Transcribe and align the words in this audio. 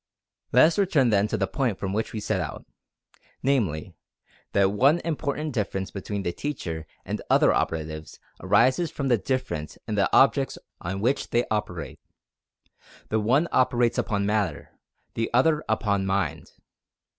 Let 0.51 0.65
us 0.65 0.79
return 0.79 1.11
then 1.11 1.27
to 1.27 1.37
the 1.37 1.45
point 1.45 1.77
from 1.77 1.93
which 1.93 2.11
we 2.11 2.19
set 2.19 2.41
out, 2.41 2.65
namely: 3.43 3.93
that 4.51 4.71
one 4.71 4.97
important 5.05 5.53
difference 5.53 5.91
between 5.91 6.23
the 6.23 6.31
teacher 6.33 6.87
and 7.05 7.21
other 7.29 7.53
operatives 7.53 8.17
arises 8.41 8.89
from 8.89 9.09
the 9.09 9.19
difference 9.19 9.77
in 9.87 9.93
the 9.93 10.09
objects 10.11 10.57
on 10.79 11.01
which 11.01 11.29
they 11.29 11.45
operate. 11.51 11.99
The 13.09 13.19
one 13.19 13.47
operates 13.51 13.99
upon 13.99 14.25
matter, 14.25 14.71
the 15.13 15.29
other 15.35 15.63
upon 15.69 16.07
mind. 16.07 16.51